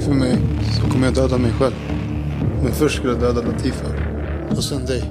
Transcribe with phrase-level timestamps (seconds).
[0.00, 0.38] ljuger för mig
[0.72, 1.74] så kommer jag döda mig själv.
[2.62, 3.86] Men först skulle jag döda Latifa.
[4.50, 5.02] Och sen dig.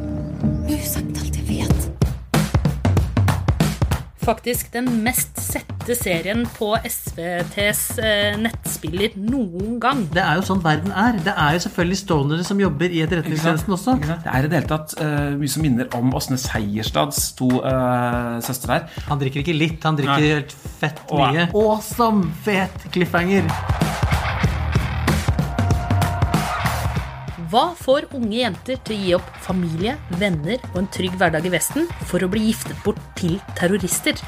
[0.42, 1.92] Jag har ju sagt allt jag vet.
[4.21, 10.04] Faktisk den mest sette serien på SVTs eh, nettspiller noen gang.
[10.13, 11.17] Det er jo sånn verden er.
[11.25, 13.97] Det er jo selvfølgelig stonere som jobber i Etterretningstjenesten også.
[14.05, 18.37] Det er i det hele tatt eh, mye som minner om Åsne Seierstads to uh,
[18.45, 19.05] søstre her.
[19.09, 20.33] Han drikker ikke litt, han drikker Nei.
[20.35, 21.25] helt fett Åh.
[21.25, 21.49] mye.
[21.57, 23.49] Awesome fet cliffhanger.
[27.49, 31.51] Hva får unge jenter til å gi opp familie, venner og en trygg hverdag i
[31.53, 34.20] Vesten for å bli giftet bort til terrorister?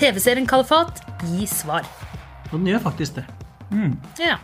[0.00, 1.84] TV-serien Kalifat gir svar.
[2.50, 3.26] Og den gjør faktisk det.
[4.20, 4.38] Ja.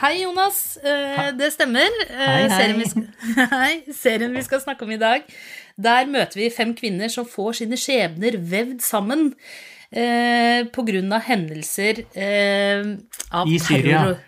[0.00, 0.76] Hei, Jonas.
[0.82, 1.88] Eh, det stemmer.
[2.08, 2.58] Eh, Hei, hei.
[2.58, 3.08] Serien, vi skal,
[3.54, 3.72] hei.
[3.94, 5.24] serien vi skal snakke om i dag,
[5.80, 9.30] der møter vi fem kvinner som får sine skjebner vevd sammen
[9.92, 12.84] eh, av hendelser eh,
[13.30, 14.02] av I Syria.
[14.04, 14.20] terror.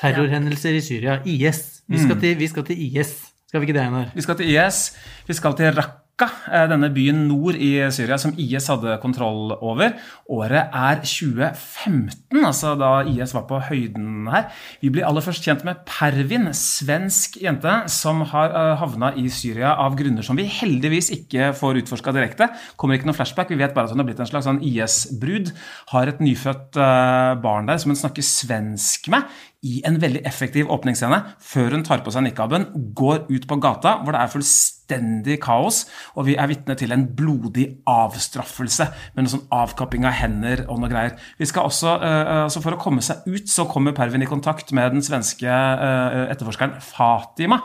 [0.00, 1.18] Terrorhendelser i Syria.
[1.26, 1.79] IS.
[1.90, 3.16] Vi skal, til, vi skal til IS.
[3.50, 4.12] Skal vi ikke det, Einar?
[4.14, 4.84] Vi skal til IS.
[5.26, 9.96] Vi skal til Raqqa, eh, denne byen nord i Syria som IS hadde kontroll over.
[10.30, 14.46] Året er 2015, altså da IS var på høyden her.
[14.78, 19.74] Vi blir aller først kjent med Pervin, svensk jente som har eh, havna i Syria
[19.74, 22.52] av grunner som vi heldigvis ikke får utforska direkte.
[22.78, 25.50] Kommer ikke noe flashback, vi vet bare at hun har blitt en slags sånn IS-brud.
[25.90, 29.26] Har et nyfødt eh, barn der som hun snakker svensk med
[29.60, 32.64] i en veldig effektiv åpningsscene før hun tar på seg nikaben,
[32.96, 35.82] går ut på gata hvor det er fullstendig kaos,
[36.16, 40.80] og vi er vitne til en blodig avstraffelse med noe sånn avkapping av hender og
[40.80, 41.18] noe greier.
[41.36, 44.72] Vi skal også, eh, altså For å komme seg ut så kommer Pervin i kontakt
[44.72, 47.60] med den svenske eh, etterforskeren Fatima,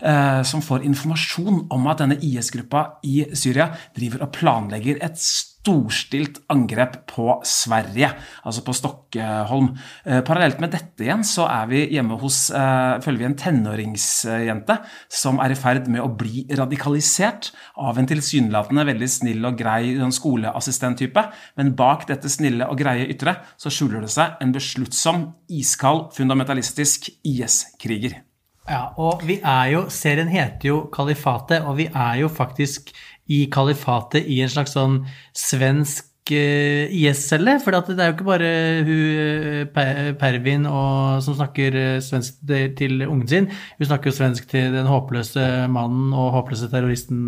[0.00, 5.18] eh, som får informasjon om at denne IS-gruppa i Syria driver og planlegger et
[5.66, 8.12] storstilt angrep på Sverige,
[8.46, 9.72] altså på Stockholm.
[10.06, 14.78] Eh, parallelt med dette igjen så er vi hjemme hos eh, følger vi en tenåringsjente
[15.12, 17.50] som er i ferd med å bli radikalisert
[17.82, 21.26] av en tilsynelatende veldig snill og grei sånn skoleassistenttype.
[21.58, 27.10] Men bak dette snille og greie ytre så skjuler det seg en besluttsom, iskald, fundamentalistisk
[27.26, 28.20] IS-kriger.
[28.66, 32.90] Ja, og vi er jo Serien heter jo Kalifatet, og vi er jo faktisk
[33.32, 35.00] i kalifatet i en slags sånn
[35.36, 37.56] svensk eh, IS-celle.
[37.62, 38.50] For det er jo ikke bare
[38.86, 42.40] hun eh, Pervin og, som snakker eh, svensk
[42.78, 43.48] til- ungen sin.
[43.78, 47.20] Hun snakker jo svensk til den håpløse mannen og håpløse terroristen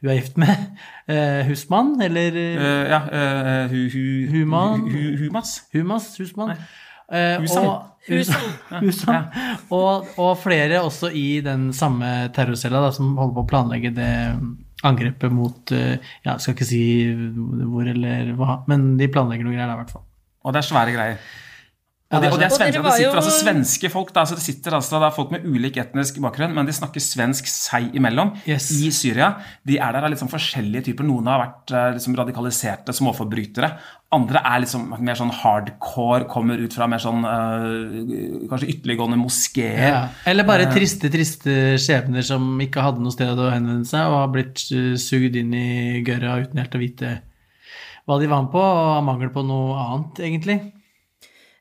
[0.00, 0.54] hun er gift med.
[1.10, 2.36] Eh, husmann, eller
[2.86, 3.00] ja,
[3.66, 4.84] hu, hu, Human.
[4.86, 5.56] hu, hu, Humas.
[5.74, 6.52] Humas, husmann.
[7.10, 7.64] Husam.
[7.66, 7.88] og,
[8.78, 9.24] Husam.
[10.22, 14.12] Og flere også i den samme terrorcella som holder på å planlegge det
[14.86, 16.82] angrepet mot eh, Ja, skal ikke si
[17.12, 20.06] hvor eller hva, men de planlegger noe greier der, i hvert fall.
[20.44, 21.22] Og det er svære greier.
[22.10, 22.58] Og er og det, er sant.
[22.58, 25.30] Svenske, og det sitter altså svenske folk da, så det sitter altså, det er folk
[25.30, 28.66] med ulik etnisk bakgrunn, men de snakker svensk seg imellom Yes.
[28.82, 29.28] i Syria.
[29.62, 31.06] De er der av sånn forskjellige typer.
[31.06, 33.70] Noen har vært eh, liksom, radikaliserte småforbrytere.
[34.10, 39.84] Andre er liksom mer sånn hardcore, kommer ut fra mer sånn eh, kanskje ytterliggående moskeer.
[39.84, 40.00] Ja.
[40.26, 44.32] Eller bare triste, triste skjebner som ikke hadde noe sted å henvende seg, og har
[44.34, 47.14] blitt eh, sugd inn i gørra uten helt å vite
[48.08, 50.58] hva de var med på, og har mangel på noe annet, egentlig.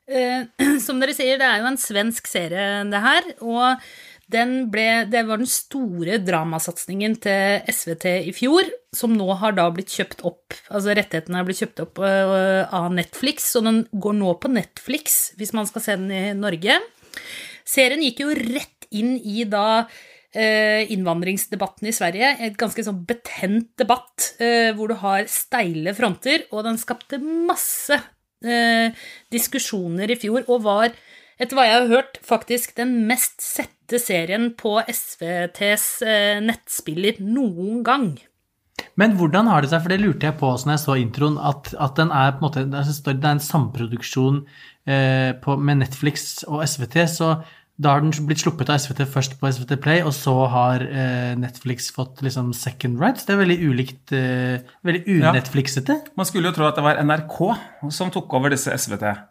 [0.10, 0.50] Eh,
[0.86, 3.30] som dere sier, det er jo en svensk serie, det her.
[3.46, 3.90] Og
[4.30, 9.90] ble, det var den store dramasatsingen til SVT i fjor, som nå har da blitt
[9.94, 10.54] kjøpt opp.
[10.70, 15.34] Altså rettighetene har blitt kjøpt opp eh, av Netflix, og den går nå på Netflix
[15.40, 16.78] hvis man skal se den i Norge.
[17.66, 19.84] Serien gikk jo rett inn i da
[20.34, 22.36] eh, innvandringsdebatten i Sverige.
[22.46, 27.98] Et ganske sånn betent debatt eh, hvor du har steile fronter, og den skapte masse
[28.40, 30.94] diskusjoner i fjor, og var,
[31.40, 37.84] etter hva jeg har hørt, faktisk den mest sette serien på SVTs eh, nettspiller noen
[37.88, 38.12] gang.
[39.00, 41.38] Men hvordan har det seg, for det lurte jeg på også når jeg så introen,
[41.40, 44.44] at, at den er på en måte, det er en samproduksjon
[44.88, 47.32] eh, på, med Netflix og SVT, så
[47.80, 51.32] da har den blitt sluppet av SVT først på SVT Play, og så har eh,
[51.40, 53.24] Netflix fått liksom second rights.
[53.24, 55.96] Det er veldig ulikt, eh, veldig unetflixete.
[56.20, 57.38] Man skulle jo tro at det var NRK
[57.96, 58.76] som tok over disse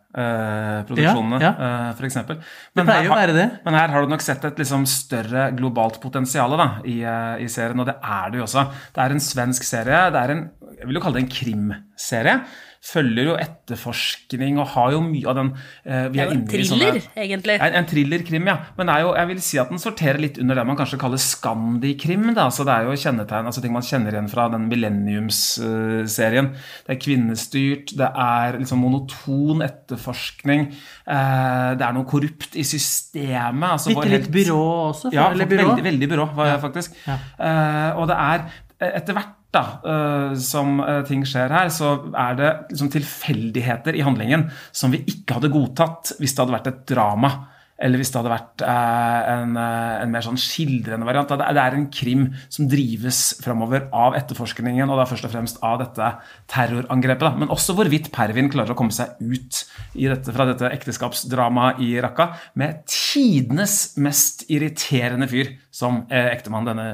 [0.09, 2.39] SVT-produksjonene, Ja, eh, for eksempel.
[2.75, 3.49] Det pleier jo være det.
[3.65, 7.49] Men her har du nok sett et liksom større globalt potensial da, i, uh, i
[7.49, 8.65] serien, og det er det jo også.
[8.95, 10.11] Det er en svensk serie.
[10.11, 12.41] Det er en, jeg vil jo kalle det en krimserie.
[12.85, 15.49] Følger jo etterforskning og har jo mye av den
[15.85, 17.57] eh, vi er inne i thriller, sånne- egentlig.
[17.61, 18.55] en, en thrillerkrim, ja.
[18.79, 21.19] Men er jo, jeg vil si at den sorterer litt under det man kanskje kaller
[21.21, 22.29] skandikrim.
[22.37, 22.49] Da.
[22.55, 26.53] Så det er jo kjennetegn, altså ting man kjenner igjen fra den millenniumsserien.
[26.87, 30.69] Det er kvinnestyrt, det er liksom monoton etterforskning.
[31.09, 33.69] Eh, det er noe korrupt i systemet.
[33.75, 34.61] Altså Bitte litt helt- byrå
[34.93, 35.13] også.
[35.13, 35.69] ja, eller byrå.
[35.75, 36.97] veldig, veldig byrå, var jeg faktisk.
[37.09, 38.47] Eh, og det er
[38.81, 43.97] eh, etter hvert da, eh, som eh, ting skjer her, så er det liksom tilfeldigheter
[43.97, 47.31] i handlingen som vi ikke hadde godtatt hvis det hadde vært et drama.
[47.79, 51.31] Eller hvis det hadde vært eh, en, en mer sånn skildrende variant.
[51.31, 55.79] Det er, en krim som drives framover av etterforskningen, og da først og fremst av
[55.85, 56.09] dette
[56.51, 57.23] terrorangrepet.
[57.23, 57.31] Da.
[57.39, 59.63] Men også hvorvidt Pervin klarer å komme seg ut
[59.95, 66.91] dette, fra dette ekteskapsdramaet i Raqqa med tidenes mest irriterende fyr som ektemann, denne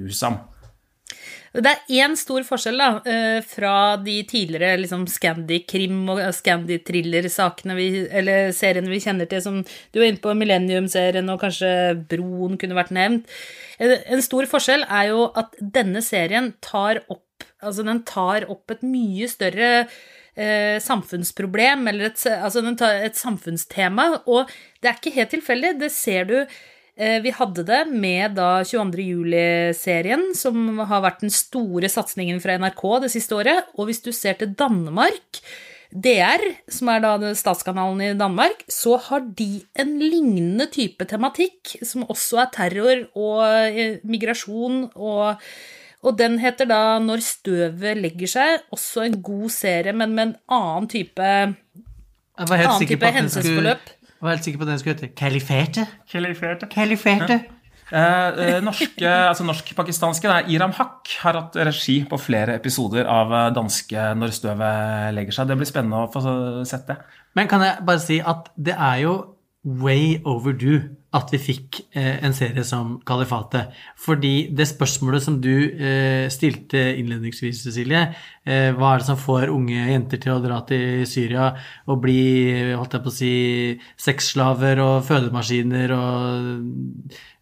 [0.00, 0.40] Husam.
[1.54, 8.08] Det er én stor forskjell da, eh, fra de tidligere liksom, Scandi-krim- og Scandi-thriller-sakene, vi-
[8.10, 12.74] eller seriene vi kjenner til, som du var inne på, Millennium-serien og kanskje Broen kunne
[12.74, 13.26] vært nevnt.
[13.78, 17.20] En en stor forskjell er jo at denne serien tar opp
[17.62, 19.88] Altså, tar opp et mye større
[20.36, 22.60] eh, samfunnsproblem, eller et, altså
[23.04, 24.48] et samfunnstema, og
[24.82, 25.78] det er ikke helt tilfeldig.
[25.80, 26.46] Det ser du Eh,
[26.94, 29.02] Vi hadde det med da 22.
[29.02, 33.72] juli-serien, som har vært den store satsingen fra NRK det siste året.
[33.74, 35.42] Og hvis du ser til Danmark,
[35.94, 42.06] DR, som er da statskanalen i Danmark, så har de en lignende type tematikk, som
[42.10, 45.40] også er terror og eh, migrasjon og
[46.04, 50.34] og den heter da Når støvet legger seg, også en god serie, men med en
[50.52, 53.92] annen type, Jeg var helt annen type hendelsesforløp.
[54.24, 55.82] Jeg var helt sikker på at den skulle hete Kalifate.
[56.08, 56.66] Kaliferte.
[56.72, 57.36] Kaliferte.
[57.92, 63.34] Eh, eh, norske, altså Norsk-pakistanske er Iram Haq har hatt regi på flere episoder av
[63.36, 65.50] eh, danske Når støvet legger seg.
[65.50, 66.24] Det blir spennende å få
[66.64, 66.96] sett det.
[67.36, 69.14] Men kan jeg bare si at det er jo
[69.64, 70.82] way overdue
[71.14, 73.74] at vi fikk eh, en serie som Kalifatet.
[74.02, 78.02] Fordi det spørsmålet som du eh, stilte innledningsvis, Cecilie,
[78.44, 81.52] eh, hva er det som får unge jenter til å dra til Syria
[81.86, 82.18] og bli
[82.74, 83.34] holdt jeg på å si,
[84.08, 86.50] sexslaver og fødemaskiner og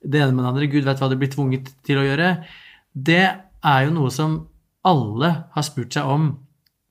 [0.03, 2.37] det ene med det andre, gud vet hva de blir tvunget til å gjøre,
[2.93, 4.37] det er jo noe som
[4.85, 6.33] alle har spurt seg om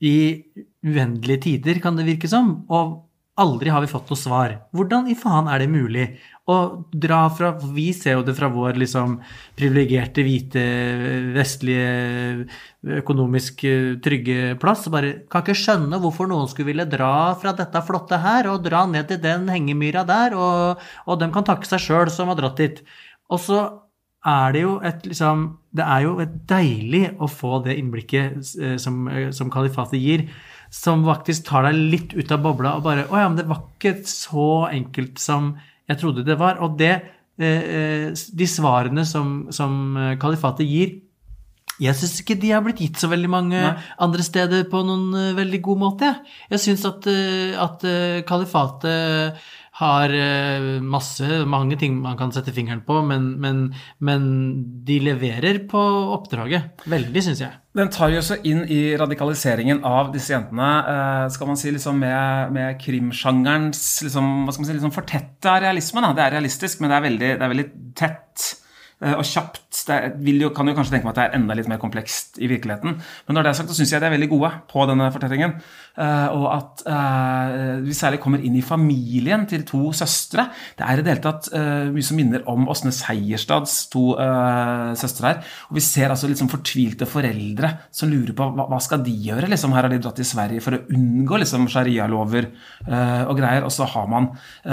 [0.01, 0.17] i
[0.81, 2.63] uendelige tider, kan det virke som.
[2.73, 3.10] Og
[3.41, 4.53] aldri har vi fått noe svar.
[4.75, 6.05] Hvordan i faen er det mulig
[6.49, 6.55] å
[6.91, 9.17] dra fra Vi ser jo det fra vår liksom
[9.57, 10.63] privilegerte, hvite,
[11.35, 12.47] vestlige,
[13.01, 14.87] økonomisk eh, trygge plass.
[14.93, 18.85] Bare kan ikke skjønne hvorfor noen skulle ville dra fra dette flotte her og dra
[18.89, 22.61] ned til den hengemyra der, og, og de kan takke seg sjøl som har dratt
[22.61, 22.83] dit.
[23.31, 23.63] Og så
[24.27, 29.05] er det jo et liksom Det er jo deilig å få det innblikket eh, som,
[29.07, 30.25] eh, som kalifatet gir,
[30.71, 33.65] som faktisk tar deg litt ut av bobla og bare Å ja, men det var
[33.67, 35.53] ikke så enkelt som
[35.89, 36.61] jeg trodde det var.
[36.63, 40.99] Og det eh, eh, De svarene som, som eh, kalifatet gir
[41.81, 43.69] jeg syns ikke de har blitt gitt så veldig mange Nei.
[44.05, 46.11] andre steder på noen veldig god måte.
[46.51, 46.59] jeg.
[46.61, 47.07] Syns at,
[47.57, 47.85] at
[48.27, 49.39] kalifatet
[49.81, 53.63] har eh, masse, mange ting man kan sette fingeren på, men, men,
[54.03, 54.23] men
[54.87, 55.81] de leverer på
[56.15, 56.85] oppdraget.
[56.91, 57.57] Veldig, syns jeg.
[57.77, 62.01] Den tar jo også inn i radikaliseringen av disse jentene, eh, skal man si, liksom
[62.03, 66.03] med, med krimsjangerens liksom, hva skal man si, liksom fortetta realisme.
[66.03, 66.11] Da.
[66.17, 67.67] Det er realistisk, men det er veldig, det er veldig
[67.97, 68.49] tett
[69.01, 69.70] eh, og kjapt.
[69.71, 72.97] Jo, kan jo kanskje tenke meg at det er enda litt mer komplekst i virkeligheten.
[73.27, 75.53] Men når det er sagt, så syns jeg de er veldig gode på denne fortellingen.
[75.95, 80.49] Eh, og at eh, vi særlig kommer inn i familien til to søstre.
[80.75, 84.03] Det er i det hele tatt eh, mye som minner om Åsne Seierstads to
[84.99, 85.39] søstre her.
[85.71, 89.47] Og vi ser altså liksom fortvilte foreldre som lurer på hva, hva skal de gjøre.
[89.51, 92.49] Liksom, her har de dratt til Sverige for å unngå liksom, sharialover
[92.91, 93.63] og greier.
[93.67, 94.31] Og så har man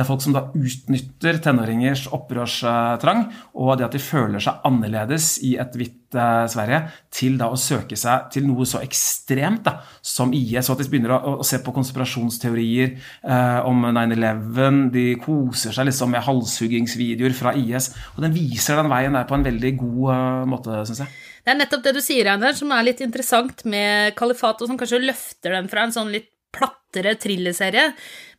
[0.08, 5.76] folk som da utnytter tenåringers opprørstrang, og det at de føler seg annerledes i et
[5.78, 6.80] hvitt uh, Sverige,
[7.14, 10.68] til da å søke seg til noe så ekstremt da, som IS.
[10.68, 12.94] Og at de begynner å, å se på konspirasjonsteorier
[13.26, 14.80] uh, om 9-11.
[14.94, 17.92] De koser seg liksom med halshuggingsvideoer fra IS.
[18.16, 21.14] Og den viser den veien der på en veldig god uh, måte, syns jeg.
[21.44, 24.80] Det er nettopp det du sier, Einar, som er litt interessant med Kalifat, og som
[24.80, 27.90] kanskje løfter den fra en sånn litt plattere thrillerserie.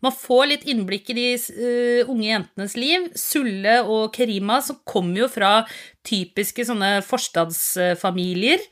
[0.05, 3.09] Man får litt innblikk i de uh, unge jentenes liv.
[3.19, 5.59] Sulle og Kerima, som kommer jo fra
[6.07, 8.63] typiske sånne forstadsfamilier.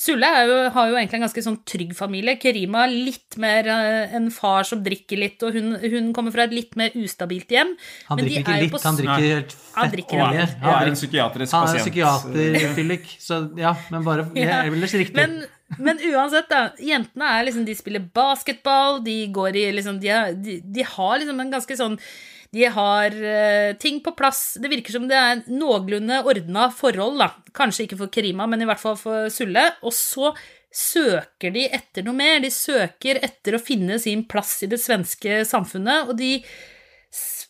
[0.00, 2.38] Sulle er jo, har jo egentlig en ganske sånn trygg familie.
[2.40, 6.54] Kerima litt mer eh, en far som drikker litt, og hun, hun kommer fra et
[6.56, 7.74] litt mer ustabilt hjem.
[8.08, 10.54] Han Men drikker ikke er litt, på han drikker helt Han fett drikker han, alt.
[10.56, 14.62] Han Han er en psykiatrisk Han er en psykiaterfyllik, så ja, men bare Ja.
[14.64, 15.20] ellers riktig.
[15.20, 15.42] Men
[15.78, 16.72] Men uansett, da.
[16.82, 21.18] Jentene er liksom De spiller basketball, de går i liksom De, har- de, de har
[21.20, 21.98] liksom en ganske sånn
[22.50, 24.56] de har uh, ting på plass.
[24.58, 27.28] Det virker som det er noenlunde ordna forhold, da.
[27.54, 29.68] Kanskje ikke for Kerima, men i hvert fall for Sulle.
[29.86, 30.32] Og så
[30.74, 32.40] søker de etter noe mer.
[32.42, 36.40] De søker etter å finne sin plass i det svenske samfunnet, og de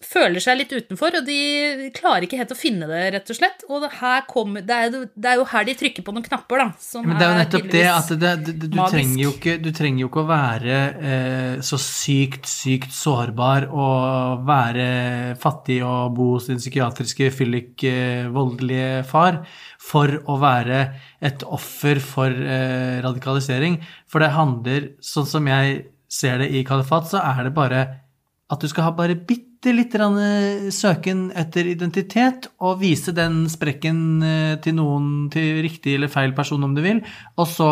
[0.00, 3.64] føler seg litt utenfor, og de klarer ikke helt å finne det, rett og slett.
[3.68, 3.84] Og
[4.30, 6.66] kommer, det, er, det er jo her de trykker på noen knapper, da.
[6.80, 10.04] Som Men det er jo nettopp det at det, du, trenger jo ikke, du trenger
[10.04, 10.78] jo ikke å være
[11.10, 14.88] eh, så sykt, sykt sårbar og være
[15.40, 19.42] fattig og bo hos din psykiatriske fyllik eh, voldelige far
[19.80, 20.80] for å være
[21.20, 23.76] et offer for eh, radikalisering.
[24.08, 27.84] For det handler, sånn som jeg ser det i Kalifat, så er det bare
[28.50, 33.44] at du skal ha bare bitte litt grann, eh, søken etter identitet, og vise den
[33.52, 37.02] sprekken eh, til noen, til riktig eller feil person om du vil,
[37.36, 37.70] og så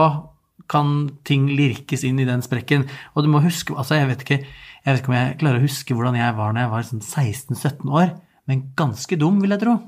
[0.68, 2.84] kan ting lirkes inn i den sprekken.
[3.16, 4.40] Og du må huske, altså jeg vet ikke,
[4.84, 7.04] jeg vet ikke om jeg klarer å huske hvordan jeg var når jeg var sånn
[7.04, 8.12] 16-17 år,
[8.48, 9.78] men ganske dum, vil jeg tro.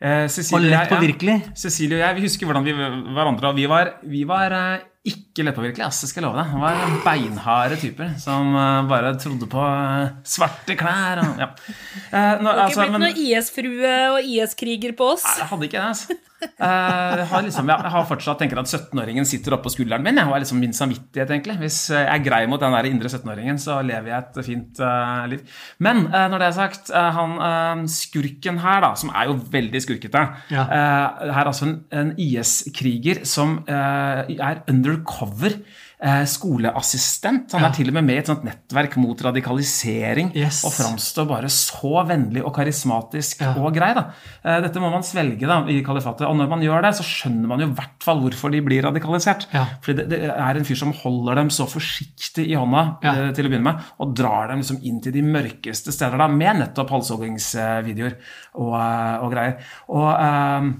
[0.00, 1.36] Eh, Og Cecilie, lett og jeg- påvirkelig.
[1.42, 2.72] Ja, Cecilie og jeg vi husker hvordan vi
[3.16, 6.52] hverandre og vi var, vi var eh, ikke lettpåvirkelige, ass, det skal jeg love deg.
[6.54, 9.64] Vi var beinharde typer som eh, bare trodde på
[10.22, 11.48] svarte klær og ja.
[12.12, 15.24] Eh, nå, Det har altså, ikke blitt men- noe IS-frue og IS-kriger på oss.
[15.26, 16.18] Nei, jeg hadde ikke det, altså.
[16.38, 20.20] Eh, jeg, har liksom, jeg har fortsatt tenker at 17-åringen sitter oppå skulderen min.
[20.20, 21.56] Jeg har liksom min samvittighet, egentlig.
[21.64, 25.24] Hvis jeg er grei mot den der indre 17-åringen, så lever jeg et fint uh,
[25.32, 25.42] liv.
[25.82, 29.38] Men uh, når det er sagt, uh, han eh, skurken her, da, som er jo
[29.50, 30.62] veldig skurkete Ja.
[30.62, 35.58] eh, Her er altså en, en IS-kriger som eh, er undercover.
[36.00, 37.52] Eh, skoleassistent.
[37.56, 40.30] Han er til og med med i et sånt nettverk mot radikalisering.
[40.36, 40.60] Yes.
[40.66, 43.54] Og framstår bare så vennlig og karismatisk Ja.
[43.58, 43.92] og grei.
[43.94, 44.04] da.
[44.44, 46.26] Eh, Dette må man svelge da, i kalifatet.
[46.28, 48.82] Og når man gjør det, så skjønner man jo i hvert fall hvorfor de blir
[48.82, 49.46] radikalisert.
[49.52, 49.64] Ja.
[49.82, 53.12] Fordi det, det er en fyr som holder dem så forsiktig i hånda Ja.
[53.14, 56.28] eh, til å begynne med, og drar dem liksom inn til de mørkeste steder da,
[56.28, 58.14] med nettopp halshoggingsvideoer
[58.54, 58.74] og,
[59.24, 59.58] og greier.
[59.88, 60.70] Og eh,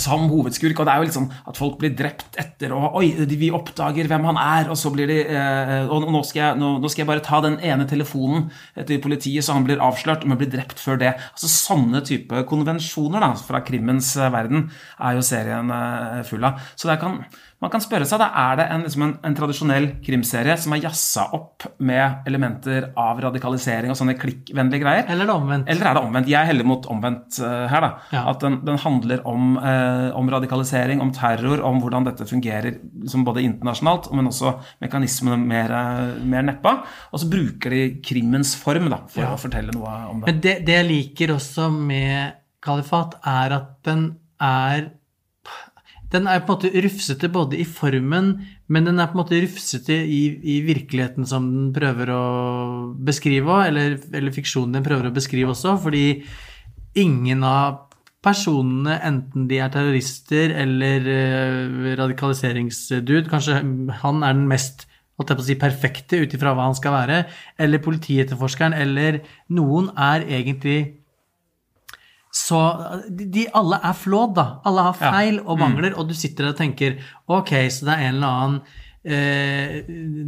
[0.00, 3.10] som hovedskurk, og det er jo litt sånn at folk blir drept etter og Oi,
[3.28, 6.74] vi oppdager hvem han er, og så blir de eh, Og nå skal, jeg, nå,
[6.82, 8.48] nå skal jeg bare ta den ene telefonen
[8.88, 11.14] til politiet, så han blir avslørt, men blir drept før det.
[11.34, 16.62] Altså Sånne type konvensjoner da, fra krimmens verden er jo serien eh, full av.
[16.78, 17.20] Så det kan,
[17.64, 20.82] man kan spørre seg, da er det en, liksom en, en tradisjonell krimserie som er
[20.84, 25.06] jazza opp med elementer av radikalisering og sånne klikkvennlige greier?
[25.08, 25.60] Eller det.
[25.72, 26.30] Eller er det omvendt?
[26.34, 27.86] Jeg heller mot omvendt uh, her.
[27.86, 27.90] da.
[28.12, 28.24] Ja.
[28.34, 33.24] At den, den handler om, uh, om radikalisering, om terror, om hvordan dette fungerer liksom
[33.24, 34.54] både internasjonalt, men også
[34.84, 36.74] mekanismene mer, eh, mer neppa.
[37.12, 39.32] Og så bruker de krimmens form da, for Ja.
[39.34, 40.28] å fortelle noe om det.
[40.28, 44.06] Men det, det jeg liker også med kalifat, er at den
[44.40, 44.90] er
[46.14, 48.34] Den er på en måte rufsete både i formen,
[48.70, 50.20] men den er på en måte rufsete i,
[50.54, 52.24] i virkeligheten som den prøver å
[53.06, 56.06] beskrive eller, eller fiksjonen den prøver å beskrive også, fordi
[57.02, 57.82] ingen av
[58.24, 63.58] personene, enten de er terrorister eller uh, radikaliseringsdude Kanskje
[64.00, 64.86] han er den mest
[65.18, 67.18] holdt jeg på å si, perfekte ut ifra hva han skal være,
[67.62, 69.20] eller politietterforskeren, eller
[69.54, 70.78] noen er egentlig
[72.34, 72.58] så
[73.14, 74.46] de, alle er flåd da.
[74.66, 75.10] Alle har Ja.
[75.12, 76.98] feil og mangler, og du sitter og tenker
[77.28, 78.60] ok, så det er en eller annen
[79.06, 79.84] eh,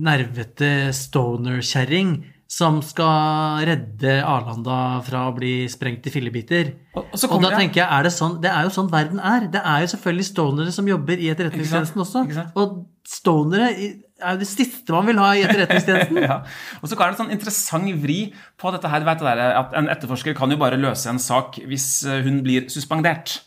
[0.07, 6.69] nervete stoner-kjerring som skal redde Arlanda fra å bli sprengt i fillebiter.
[6.95, 9.19] Og- og Og da det- tenker jeg, er det sånn Det er jo sånn verden
[9.19, 9.49] er.
[9.51, 12.53] Det er jo selvfølgelig stonere som jobber i Etterretningstjenesten også.
[12.55, 16.21] Og stonere er det siste man vil ha i Etterretningstjenesten.
[16.29, 16.39] ja.
[16.81, 18.21] Og så er det en sånn interessant vri
[18.61, 19.05] på dette her.
[19.07, 22.71] Vet dere, at En etterforsker kan jo bare løse en sak hvis eh, hun blir
[22.73, 23.41] suspendert.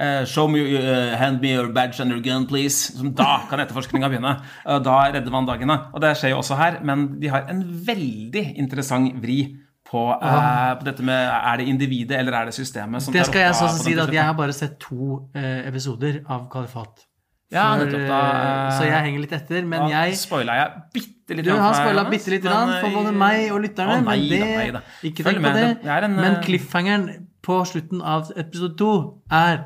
[0.00, 2.94] Uh, show me, uh, hand me your badge and your gun, please.
[2.96, 4.38] Som da kan etterforskninga begynne.
[4.64, 5.76] Uh, da redder man dagene.
[5.92, 9.42] Og det skjer jo også her, men de har en veldig interessant vri
[9.90, 13.48] på, uh, på dette med er det individet eller er det systemet som Det skal
[13.48, 16.46] jeg opp så da på si at jeg har bare sett to uh, episoder av
[16.52, 17.09] Kalifat.
[17.50, 19.64] Ja, nettopp, da, eh, så jeg henger litt etter.
[19.66, 21.48] Men ja, jeg spoila jeg bitte litt.
[21.48, 23.96] Du har spoila bitte lite grann for eh, både meg og lytterne.
[23.98, 24.84] å, nei men det, nei da.
[25.08, 25.66] Ikke tenk på det.
[25.82, 28.92] det en, men eh, cliffhangeren på slutten av episode to
[29.34, 29.64] er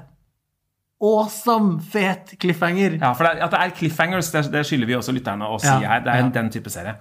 [1.05, 2.97] awesome fet cliffhanger.
[3.03, 5.69] Ja, for det, at det er cliffhangers, det, det skylder vi også lytterne å si
[5.69, 6.05] Ja, her.
[6.07, 6.33] Det er ja.
[6.41, 6.97] den type serie.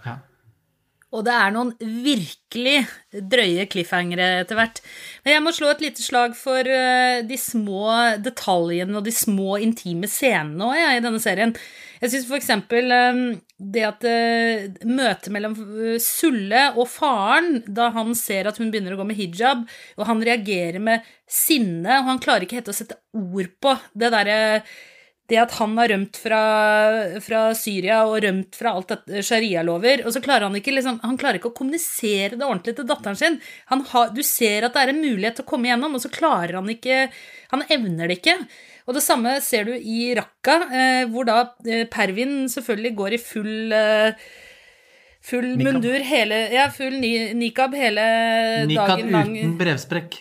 [1.13, 2.79] Og det er noen virkelig
[3.13, 4.79] drøye cliffhangere etter hvert.
[5.22, 7.86] Men jeg må slå et lite slag for eh, de små
[8.24, 11.53] detaljene og de små intime scenene òg, jeg, i denne serien.
[12.01, 13.22] Jeg syns eksempel eh,
[13.75, 15.53] det at eh, møtet mellom
[16.01, 19.67] Sulle og faren, da han ser at hun begynner å gå med hijab,
[20.00, 24.10] og han reagerer med sinne, og han klarer ikke helt å sette ord på det
[24.17, 24.39] derre
[25.32, 26.39] det at han har rømt fra,
[27.24, 31.20] fra Syria og rømt fra alt dette sharialover, og så klarer han ikke liksom, han
[31.20, 33.39] klarer ikke å kommunisere det ordentlig til datteren sin.
[33.72, 36.12] Han har, du ser at det er en mulighet til å komme igjennom, og så
[36.13, 37.08] klarer han ikke
[37.53, 38.34] Han evner det ikke.
[38.89, 41.38] Og det samme ser du i Raqqa, eh, hvor da
[41.70, 44.25] eh, Pervin selvfølgelig går i full eh,
[45.24, 45.77] Full Nikab.
[45.77, 48.03] mundur hele Ja, full ni, nikab hele
[48.68, 50.18] nikab dagen lang Nikab uten brevsprekk.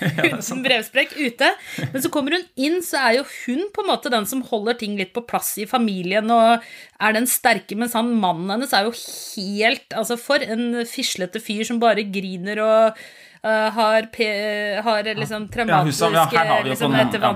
[0.00, 1.50] Uten brevsprekk ute.
[1.92, 4.78] Men så kommer hun inn, så er jo hun på en måte den som holder
[4.80, 6.64] ting litt på plass i familien og
[6.98, 11.64] er den sterke, mens han mannen hennes er jo helt Altså, for en fislete fyr
[11.66, 12.98] som bare griner og
[13.44, 17.32] uh, har, har liksom Ja, ja, traumatiske vi jo liksom, sånn, ja.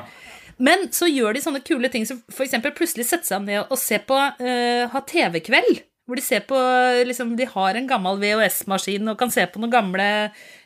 [0.63, 4.05] Men så gjør de sånne kule ting som eksempel plutselig setter seg ned og ser
[4.07, 5.83] på uh, Ha TV-kveld.
[6.07, 6.59] Hvor de ser på
[7.07, 10.07] liksom, De har en gammel VHS-maskin og kan se på noen gamle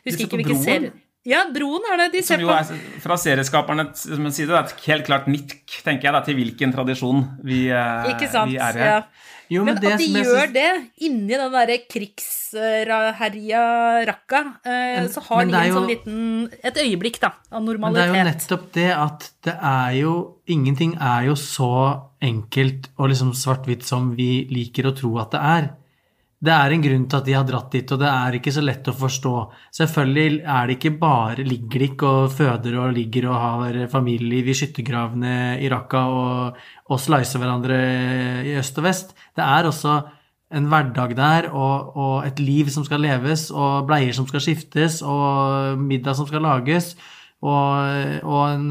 [0.05, 0.95] Husker ikke hvilken serie
[1.27, 2.11] Ja, Broen er det.
[2.15, 2.69] De ser på er
[3.03, 7.25] fra serieskapernes side det er det, helt klart nikk, tenker jeg, da, til hvilken tradisjon
[7.43, 8.51] vi, eh, Ikke sant?
[8.53, 8.85] vi er i.
[8.87, 9.01] Ja.
[9.49, 10.53] Jo, Men, men, det at de som gjør synes...
[10.53, 13.61] det inni den derre krigsherja
[14.07, 17.61] Raqqa, eh, Men- så har men de en jo- sånn liten Et øyeblikk, da, av
[17.63, 20.13] Men det er jo nettopp det at det er jo
[20.47, 25.39] Ingenting er jo så enkelt og liksom svart-hvitt som vi liker å tro at det
[25.41, 25.69] er.
[26.37, 28.61] Det er en grunn til at de har dratt dit, og det er ikke så
[28.61, 29.31] lett å forstå.
[29.73, 34.51] Selvfølgelig er det ikke bare ligger de ikke og føder og ligger og har familieliv
[34.51, 35.33] i skyttergravene
[35.65, 36.61] i Raqqa og,
[36.93, 37.79] og slicer hverandre
[38.45, 39.17] i øst og vest.
[39.33, 39.97] Det er også
[40.53, 45.01] en hverdag der og, og et liv som skal leves, og bleier som skal skiftes,
[45.01, 46.93] og middag som skal lages.
[47.41, 48.69] Og, og, en,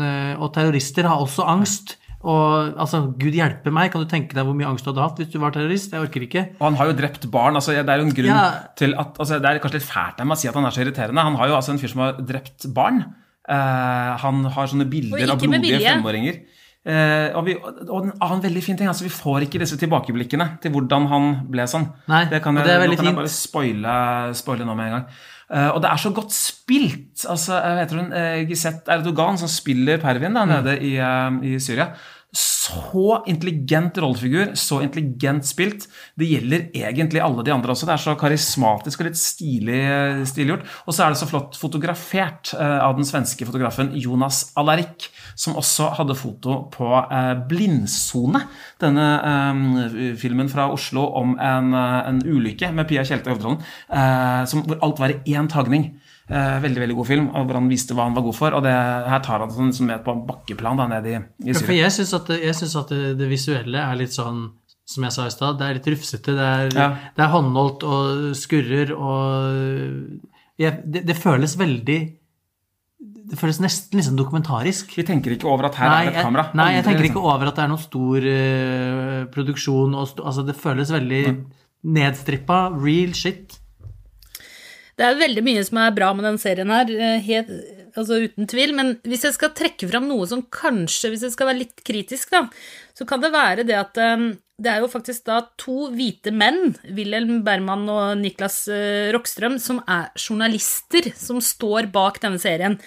[0.55, 1.97] terrorister har også angst.
[2.27, 5.21] Og altså, gud hjelpe meg, kan du tenke deg hvor mye angst du hadde hatt
[5.23, 5.93] hvis du var terrorist?
[5.95, 6.43] Jeg orker ikke.
[6.59, 7.59] Og han har jo drept barn.
[7.59, 8.49] altså Det er jo en grunn Ja.
[8.75, 10.75] til at altså Det er kanskje litt fælt av meg å si at han er
[10.75, 11.23] så irriterende.
[11.23, 13.05] Han har jo altså en fyr som har drept barn.
[13.47, 16.41] Uh, han har sånne bilder av blodige femåringer.
[16.87, 20.49] Uh, og, vi, og en annen veldig fin ting, altså vi får ikke disse tilbakeblikkene
[20.63, 21.89] til hvordan han ble sånn.
[22.11, 23.97] Nei, det kan jeg, det er nå kan jeg bare spoile,
[24.39, 25.09] spoile nå med en gang.
[25.53, 27.25] Eh, og det er så godt spilt.
[27.29, 27.55] altså,
[28.49, 30.49] Gisette Erdogan, som spiller Pervin da, Mm.
[30.49, 31.93] nede i, eh, i Syria.
[32.37, 35.87] Så intelligent rollefigur, så intelligent spilt.
[36.19, 37.87] Det gjelder egentlig alle de andre også.
[37.89, 39.79] Det er så karismatisk og litt stilig
[40.29, 40.67] stilgjort.
[40.85, 45.57] Og så er det så flott fotografert eh, av den svenske fotografen Jonas Alarik, som
[45.57, 48.45] også hadde foto på eh, Blindsone.
[48.85, 53.63] Denne eh, filmen fra Oslo om en, en ulykke med Pia Tjelte i hovedrollen,
[54.69, 55.95] hvor alt var i én tagning.
[56.27, 58.55] Eh, veldig veldig god film, og hvor han viste hva han var god for.
[58.59, 61.61] Og det, her tar han sånn, sånn med på bakkeplan da, ned i, i Ja,
[61.61, 64.49] For jeg syns at, jeg synes at det, det visuelle er litt sånn
[64.87, 66.35] som jeg sa i stad, det er litt rufsete.
[66.35, 66.89] Det er, Ja.
[67.15, 70.21] det er håndholdt og skurrer og
[70.57, 71.99] jeg, det, det føles veldig
[73.27, 74.95] Det føles nesten sånn dokumentarisk.
[74.97, 76.45] Vi tenker ikke over at her er det et kamera.
[76.55, 77.19] nei, jeg tenker liksom.
[77.19, 79.97] ikke over at det er noen stor uh, produksjon.
[79.99, 81.23] Og sto, altså det føles veldig
[81.97, 82.61] nedstrippa.
[82.79, 83.59] Real shit.
[84.97, 87.53] Det er veldig mye som er bra med den serien her, eh, helt,
[87.97, 88.73] altså uten tvil.
[88.77, 92.33] Men hvis jeg skal trekke fram noe som kanskje, hvis jeg skal være litt kritisk,
[92.33, 92.47] da,
[92.97, 96.73] så kan det være det at eh, det er jo faktisk da to hvite menn,
[96.97, 102.79] Wilhelm Berman og Niklas eh, Rockstrøm, som er journalister som står bak denne serien.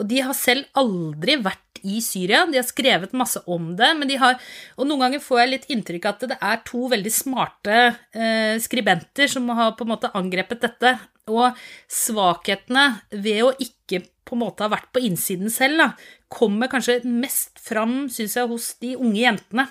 [0.00, 2.46] Og de har selv aldri vært i Syria.
[2.48, 4.36] De har skrevet masse om det, men de har
[4.76, 7.78] Og noen ganger får jeg litt inntrykk av at det er to veldig smarte
[8.16, 10.96] eh, skribenter som har på en måte angrepet dette.
[11.30, 11.58] Og
[11.90, 15.88] svakhetene ved å ikke på en måte ha vært på innsiden selv, da,
[16.30, 19.66] kommer kanskje mest fram, syns jeg, hos de unge jentene.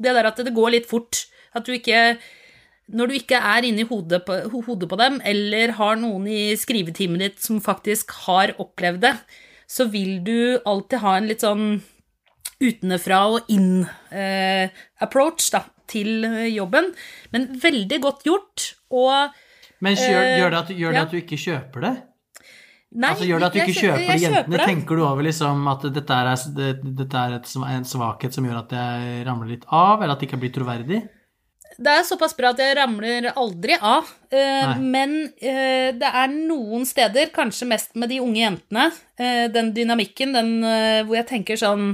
[0.00, 1.26] Det der at det går litt fort.
[1.54, 2.18] At du ikke
[2.90, 4.34] når du ikke er inni hodet på,
[4.66, 9.14] hodet på dem, eller har noen i skrivetimen ditt som faktisk har opplevd det,
[9.70, 11.66] så vil du alltid ha en litt sånn
[12.60, 16.90] utenfra og inn-approach da, til eh, jobben.
[17.34, 19.30] Men veldig godt gjort, og
[19.80, 21.04] Men gjør, Eh, gjør, det at, gjør det ja.
[21.06, 21.92] at du ikke kjøper det?
[22.90, 24.56] Nei, altså, gjør det at du ikke kjøper, kjøper de jentene?
[24.56, 24.66] det.
[24.66, 26.30] Tenker du over liksom at dette er,
[26.98, 30.26] dette er et, en svakhet som gjør at jeg ramler litt av, eller at det
[30.26, 30.98] ikke blir troverdig?
[31.80, 34.08] Det er såpass bra at jeg ramler aldri av.
[34.34, 39.70] eh, men eh, det er noen steder, kanskje mest med de unge jentene, eh, den
[39.76, 40.50] dynamikken, den
[41.06, 41.92] hvor jeg tenker sånn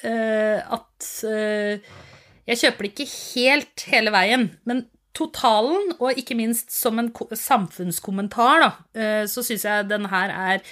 [0.00, 7.10] at Jeg kjøper det ikke helt hele veien, men totalen, og ikke minst som en
[7.12, 10.62] samfunnskommentar, da, eh, så syns jeg den her er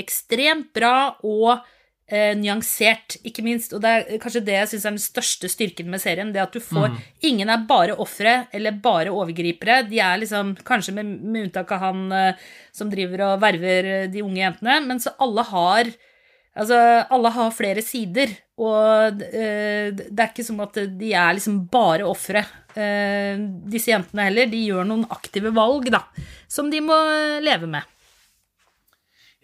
[0.00, 1.62] ekstremt bra og
[2.10, 3.74] eh, nyansert, ikke minst.
[3.76, 6.32] Og det er kanskje det jeg syns er den største styrken med serien.
[6.34, 9.82] Det at du får Ingen er bare ofre eller bare overgripere.
[9.88, 12.42] De er liksom, kanskje med, med unntak av han eh,
[12.74, 15.94] som driver og verver eh, de unge jentene, men så alle har
[16.54, 16.76] Altså,
[17.10, 18.30] alle har flere sider,
[18.62, 22.44] og eh, det er ikke som at de er liksom bare ofre.
[22.78, 23.40] Eh,
[23.70, 26.04] disse jentene heller, de gjør noen aktive valg, da,
[26.46, 26.94] som de må
[27.42, 27.90] leve med.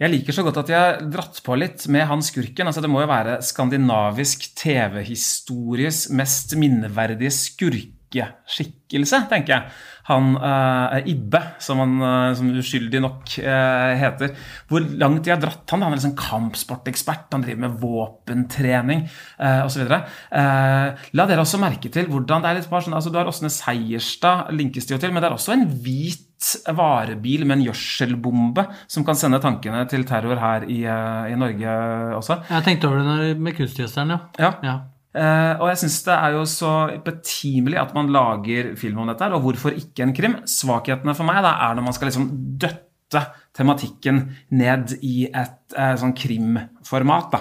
[0.01, 2.71] Jeg liker så godt at de har dratt på litt med han skurken.
[2.71, 9.75] altså Det må jo være skandinavisk TV-histories mest minneverdige skurkeskikkelse, tenker jeg.
[10.11, 14.35] Han eh, Ibbe, som han eh, som uskyldig nok eh, heter.
[14.71, 15.85] Hvor langt de har dratt han.
[15.87, 19.87] Han er liksom kampsportekspert, han driver med våpentrening eh, osv.
[19.87, 23.31] Eh, la dere også merke til hvordan det er litt bare sånn, altså Du har
[23.31, 26.27] Åsne Seierstad, linkes jo til, men det er også en hvit
[26.73, 31.75] varebil med en gjødselbombe som kan sende tankene til terror her i, eh, i Norge
[32.17, 32.41] også.
[32.49, 34.19] Jeg tenkte over det med kunstgjødselen, ja.
[34.41, 34.55] Ja.
[34.65, 34.79] ja.
[35.11, 39.31] Eh, og jeg syns det er jo så betimelig at man lager film om dette.
[39.35, 40.39] Og hvorfor ikke en krim?
[40.49, 42.29] Svakhetene for meg da, er når man skal liksom
[42.63, 43.25] døtte
[43.57, 47.33] tematikken ned i et uh, sånn krimformat.
[47.35, 47.41] da.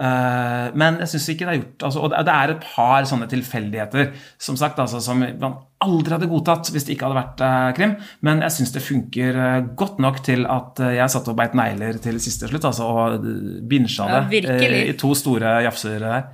[0.00, 3.26] Uh, men jeg syns ikke det er gjort altså, Og det er et par sånne
[3.28, 7.94] tilfeldigheter som sagt, altså, som man aldri hadde godtatt hvis det ikke hadde vært krim.
[8.24, 9.40] Men jeg syns det funker
[9.76, 12.64] godt nok til at jeg satt og beit negler til siste slutt.
[12.70, 13.30] altså, Og
[13.68, 16.28] binsja det ja, i to store jafser her.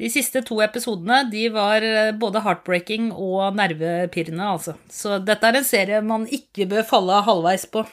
[0.00, 4.74] De siste to episodene de var eh, både heartbreaking og nervepirrende, altså.
[4.90, 7.84] Så dette er en serie man ikke bør falle halvveis på.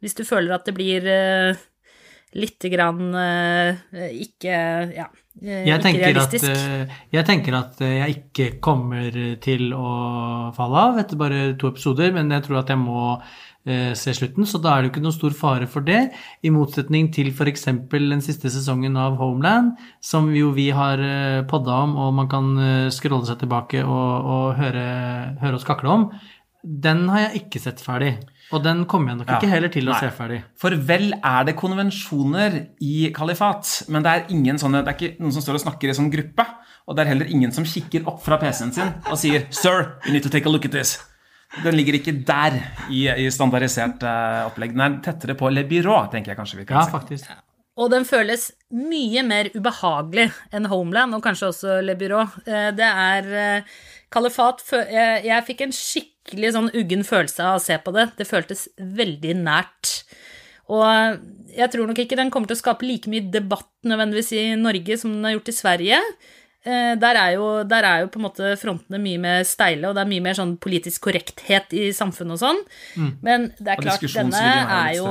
[0.00, 1.04] Hvis du føler at det blir
[2.36, 4.54] lite grann eh, ikke
[4.96, 5.08] Ja,
[5.42, 6.46] eh, Jeg ikke realistisk.
[6.50, 9.10] at, eh, jeg tenker at eh, jeg ikke kommer
[9.42, 13.20] til å falle av etter bare to episoder, men jeg tror at jeg må
[13.66, 16.12] eh, se slutten, så da er det jo ikke noen stor fare for det.
[16.46, 17.66] I motsetning til f.eks.
[17.90, 22.52] den siste sesongen av Homeland, som jo vi har eh, podda om, og man kan
[22.58, 24.86] eh, scrolle seg tilbake og, og høre,
[25.42, 26.08] høre oss kakle om.
[26.66, 28.16] Den har jeg ikke sett ferdig.
[28.52, 29.38] Og den kommer jeg nok Ja.
[29.40, 30.00] ikke heller til å Nei.
[30.00, 30.42] se ferdig.
[30.56, 35.20] For vel er det konvensjoner i kalifat, men det er ingen sånne, det er ikke
[35.20, 36.46] noen som står og snakker i sånn gruppe.
[36.86, 40.12] Og det er heller ingen som kikker opp fra PC-en sin og sier 'Sir, you
[40.12, 40.98] need to take a look at this'.
[41.62, 42.52] Den ligger ikke der
[42.90, 44.72] i, i standardisert uh, opplegg.
[44.74, 46.90] Den er tettere på Le Byrå, tenker jeg kanskje vi kan Ja, si.
[46.92, 47.30] faktisk.
[47.78, 52.22] Og den føles mye mer ubehagelig enn Homeland, og kanskje også Le Byrå.
[52.46, 53.62] Eh, Det er eh,
[54.10, 58.08] Kalifat Jeg, jeg fikk en skikkelig sånn uggen følelse av å se på det.
[58.18, 60.02] Det føltes veldig nært.
[60.68, 61.20] Og
[61.54, 64.98] jeg tror nok ikke den kommer til å skape like mye debatt nødvendigvis i Norge
[64.98, 66.00] som den har gjort i Sverige.
[66.66, 69.94] Eh, Der er, jo, der er jo på en måte frontene mye mer steile, og
[69.94, 72.62] det er mye mer sånn politisk korrekthet i samfunnet og sånn.
[73.22, 75.06] Men det er klart, denne er jo.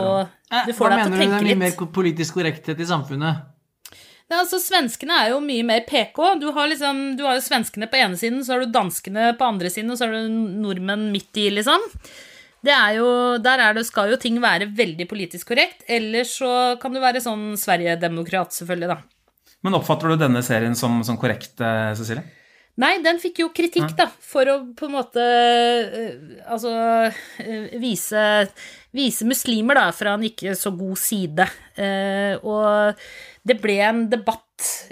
[0.67, 1.79] Du får deg til å mener du det tenke er mye litt.
[1.79, 3.54] mer politisk korrekthet i samfunnet?
[4.31, 6.17] Ja, altså Svenskene er jo mye mer PK.
[6.41, 9.45] Du har liksom, du har jo svenskene på ene siden, så har du danskene på
[9.45, 11.83] andre siden, og så har du nordmenn midt i, liksom.
[12.65, 16.53] Det er jo, der er det, skal jo ting være veldig politisk korrekt, ellers så
[16.81, 19.51] kan du være sånn Sverigedemokrat, selvfølgelig, da.
[19.65, 22.25] Men oppfatter du denne serien som, som korrekt, eh, Cecilie?
[22.81, 26.73] Nei, den fikk jo kritikk, da, for å på en måte eh, Altså
[27.39, 28.23] eh, vise,
[28.95, 31.45] vise muslimer, da, fra en ikke så god side.
[31.79, 32.99] Eh, og
[33.47, 34.43] det ble en debatt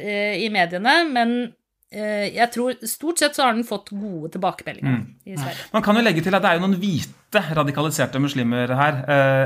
[0.03, 1.29] i mediene, men
[1.93, 4.97] jeg tror stort sett så har den fått gode tilbakemeldinger
[5.29, 5.67] i Sverige.
[5.71, 8.99] Man kan jo legge til at det er jo noen hvite radikaliserte muslimer her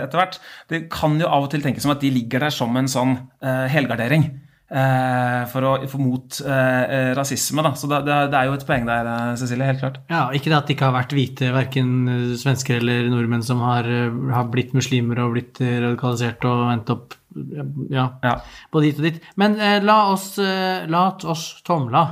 [0.08, 0.40] etter hvert.
[0.72, 3.14] Det kan jo av og til tenkes som at de ligger der som en sånn
[3.44, 4.26] helgardering.
[4.70, 7.74] Eh, for å få mot eh, eh, rasisme, da.
[7.78, 9.70] Så det, er jo et poeng der, Cecilie.
[9.72, 10.02] Helt klart.
[10.12, 11.94] Ja, ikke det at det ikke har vært hvite, verken
[12.40, 13.88] svensker eller nordmenn som har,
[14.34, 17.18] har blitt muslimer og blitt radikalisert og endt opp
[17.90, 18.40] ja, Ja.
[18.72, 19.20] både hit og dit.
[19.36, 22.06] Men eh, la oss, eh, la oss tomla.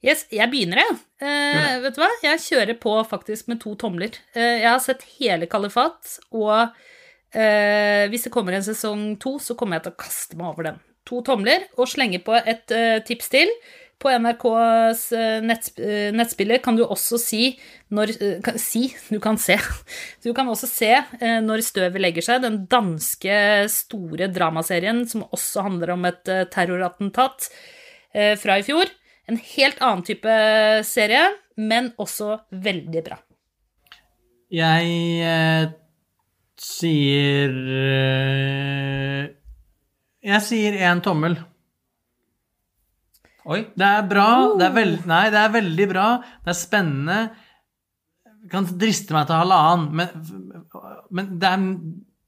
[0.00, 1.00] Yes, jeg begynner, jeg.
[1.20, 2.08] Eh, vet du hva?
[2.24, 4.14] Jeg kjører på faktisk med to tomler.
[4.32, 6.70] Eh, jeg har sett hele Kalifat, og
[7.34, 10.70] eh, hvis det kommer en sesong to, så kommer jeg til å kaste meg over
[10.70, 10.80] den.
[11.08, 13.52] To tomler, og slenge på et eh, tips til.
[14.00, 17.42] På NRKs eh, eh, nettspiller kan du også si
[17.92, 18.14] når
[18.60, 19.58] Si, du kan se.
[20.24, 20.92] Du kan også se
[21.44, 27.50] Når støvet legger seg, den danske store dramaserien som også handler om et terrorattentat
[28.10, 28.90] fra i fjor.
[29.30, 30.38] En helt annen type
[30.88, 33.20] serie, men også veldig bra.
[34.50, 34.86] Jeg
[35.22, 35.68] eh,
[36.58, 39.28] sier eh,
[40.20, 41.38] Jeg sier én tommel.
[43.48, 43.62] Oi.
[43.72, 44.28] Det er bra.
[44.60, 46.06] Det er veld, nei, det er veldig bra.
[46.44, 47.20] Det er spennende.
[48.40, 50.12] Jeg kan driste meg til halvannen, men,
[51.16, 51.64] men det, er,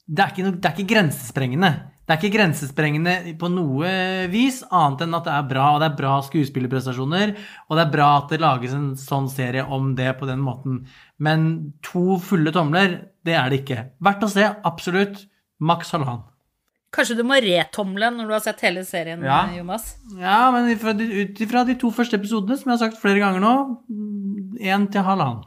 [0.09, 1.73] det, er ikke noe, det er ikke grensesprengende.
[2.03, 3.93] Det er ikke grensesprengende på noe
[4.33, 5.69] vis, annet enn at det er bra.
[5.75, 7.37] Og det er bra skuespillerprestasjoner,
[7.69, 10.83] og det er bra at det lages en sånn serie om det på den måten.
[11.23, 11.49] Men
[11.85, 13.87] to fulle tomler, det er det ikke.
[14.03, 15.27] Verdt å se, absolutt.
[15.63, 16.32] Maks halvannen.
[16.93, 19.47] Kanskje du må retomle når du har sett hele serien, Ja.
[19.57, 19.95] Jonas?
[20.19, 23.53] Ja, men ut ifra de to første episodene, som jeg har sagt flere ganger nå,
[24.61, 25.45] én til halvannen.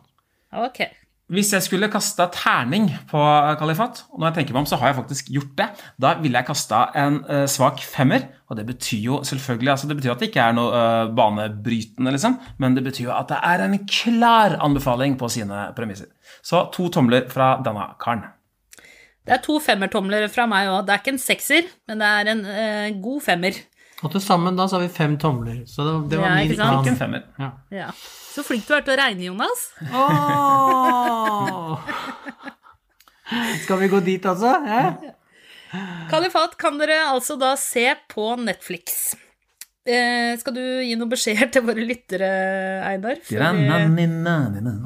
[0.56, 0.88] Ok.
[1.26, 3.20] Hvis jeg skulle kasta terning på
[3.58, 5.68] kalifat, og når jeg tenker meg om, så har jeg faktisk gjort det,
[6.02, 8.28] da ville jeg kasta en eh, svak femmer.
[8.46, 12.14] Og det betyr jo selvfølgelig altså Det betyr at det ikke er noe eh, banebrytende,
[12.14, 16.14] liksom, men det betyr jo at det er en klar anbefaling på sine premisser.
[16.46, 18.28] Så to tomler fra denne karen.
[19.26, 20.84] Det er to femmertomler fra meg òg.
[20.86, 23.58] Det er ikke en sekser, men det er en eh, god femmer.
[24.04, 25.64] Og til sammen da så har vi fem tomler.
[25.70, 27.26] Så det, det var Ja, min ikke en femmer.
[27.42, 27.50] Ja.
[27.74, 27.90] Ja.
[28.36, 29.66] Så flink du er til å regne, Jonas.
[29.96, 31.78] Åh!
[33.64, 34.52] Skal vi gå dit, altså?
[34.68, 35.14] Ja?
[36.12, 39.16] Kalifat kan dere altså da se på Netflix.
[39.86, 42.28] Eh, skal du gi noen beskjeder til våre lyttere,
[42.90, 43.20] Einar?
[43.22, 43.44] før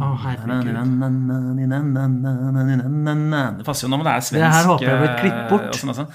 [0.03, 0.73] oh, herregud.
[3.61, 4.43] Det passer jo nå, men det er svensk.
[4.43, 5.69] Det her håper jeg blir klippet bort.
[5.71, 6.11] eh, sånn, sånn.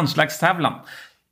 [0.00, 0.80] Anslagstavlan.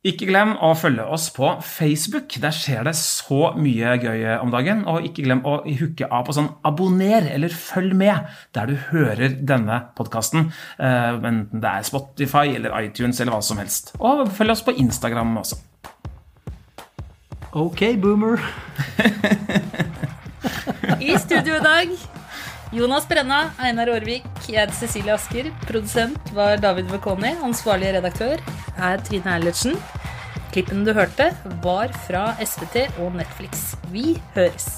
[0.07, 2.37] Ikke glem å følge oss på Facebook.
[2.39, 4.85] Der skjer det så mye gøy om dagen.
[4.87, 9.35] Og ikke glem å hooke av på sånn abonner eller følg med der du hører
[9.43, 10.53] denne podkasten.
[10.79, 13.91] Enten det er Spotify eller iTunes eller hva som helst.
[13.99, 15.59] Og følg oss på Instagram også.
[17.59, 18.39] Ok, boomer.
[21.03, 21.91] I studio i dag
[22.71, 25.47] Jonas Brenna, Einar Aarvik, jeg heter Cecilie Asker.
[25.65, 27.31] Produsent var David Vekoni.
[27.41, 28.37] Ansvarlig redaktør
[28.77, 29.73] er Trine Eilertsen.
[30.53, 31.31] Klippen du hørte,
[31.65, 33.71] var fra SVT og Netflix.
[33.89, 34.75] Vi høres.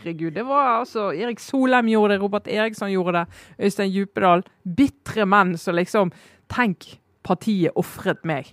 [0.00, 4.44] Herregud, det var altså Erik Solheim gjorde det, Robert Eriksson gjorde det, Øystein Djupedal.
[4.64, 6.12] Bitre menn som liksom
[6.50, 8.48] Tenk, partiet ofret meg.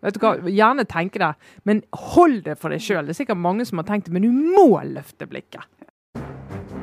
[0.00, 1.34] Vet du hva, Gjerne tenke det,
[1.68, 1.82] men
[2.14, 3.04] hold det for deg sjøl.
[3.04, 5.66] Det er sikkert mange som har tenkt det, men du må løfte blikket.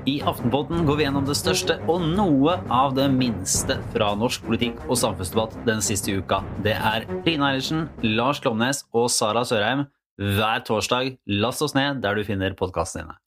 [0.05, 4.84] I Aftenpodden går vi gjennom det største og noe av det minste fra norsk politikk
[4.88, 6.43] og samfunnsdebatt den siste uka.
[6.65, 9.88] Det er Line Eilertsen, Lars Klomnes og Sara Sørheim
[10.19, 11.17] hver torsdag.
[11.39, 13.19] Last oss ned der du finner podkastene dine.